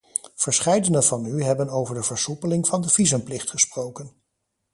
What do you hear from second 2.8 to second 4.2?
de visumplicht gesproken.